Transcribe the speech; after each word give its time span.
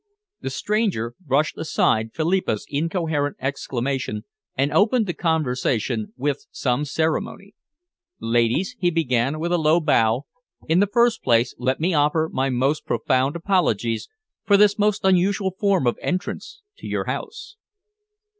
The 0.39 0.49
stranger 0.49 1.13
brushed 1.19 1.59
aside 1.59 2.11
Philippa's 2.15 2.65
incoherent 2.69 3.37
exclamation 3.39 4.23
and 4.57 4.73
opened 4.73 5.05
the 5.05 5.13
conversation 5.13 6.11
with 6.17 6.47
some 6.49 6.85
ceremony. 6.85 7.53
"Ladies," 8.19 8.75
he 8.79 8.89
began, 8.89 9.39
with 9.39 9.51
a 9.51 9.59
low 9.59 9.79
bow, 9.79 10.25
"in 10.67 10.79
the 10.79 10.87
first 10.91 11.21
place 11.21 11.53
let 11.59 11.79
me 11.79 11.93
offer 11.93 12.31
my 12.33 12.49
most 12.49 12.83
profound 12.87 13.35
apologies 13.35 14.09
for 14.43 14.57
this 14.57 14.75
unusual 15.03 15.51
form 15.59 15.85
of 15.85 15.99
entrance 16.01 16.63
to 16.79 16.87
your 16.87 17.05
house." 17.05 17.57